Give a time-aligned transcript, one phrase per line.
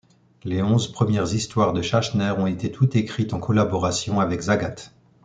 [0.43, 4.73] Les onze premières histoires de Schachner ont été toutes écrites en collaboration avec Zagat.